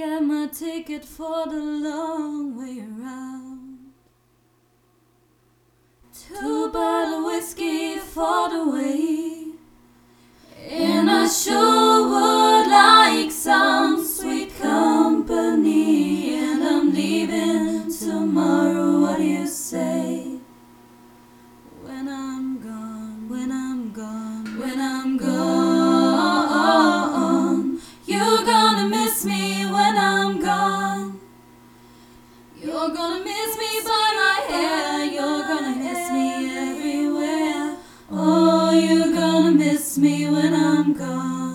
get 0.00 0.22
my 0.22 0.46
ticket 0.46 1.04
for 1.04 1.44
the 1.46 1.62
long 1.88 2.56
way 2.56 2.78
around. 2.80 3.92
Two 6.22 6.72
bottle 6.72 7.26
whiskey 7.26 7.98
for 7.98 8.48
the 8.48 8.64
way, 8.70 9.44
and 10.70 11.10
I 11.10 11.28
sure 11.28 12.08
would 12.12 12.68
like 12.70 13.30
some 13.30 14.02
sweet 14.02 14.50
company. 14.58 16.34
And 16.34 16.64
I'm 16.64 16.94
leaving 16.94 17.92
tomorrow. 17.92 19.02
What 19.02 19.18
do 19.18 19.24
you 19.24 19.46
say? 19.46 20.38
When 21.84 22.08
I'm 22.08 22.58
gone, 22.62 23.28
when 23.28 23.52
I'm 23.52 23.92
gone, 23.92 24.58
when 24.60 24.80
I'm 24.80 25.18
gone, 25.18 25.49
miss 29.10 29.24
me 29.24 29.66
when 29.66 29.98
I'm 29.98 30.40
gone. 30.40 31.20
You're 32.56 32.90
gonna 32.90 33.24
miss 33.24 33.58
me 33.58 33.72
by 33.84 34.06
my 34.22 34.36
hair, 34.48 35.04
you're 35.04 35.42
gonna 35.50 35.74
miss 35.76 36.12
me 36.12 36.28
everywhere. 36.68 37.76
Oh, 38.12 38.70
you're 38.70 39.12
gonna 39.12 39.50
miss 39.50 39.98
me 39.98 40.30
when 40.30 40.54
I'm 40.54 40.92
gone. 40.92 41.49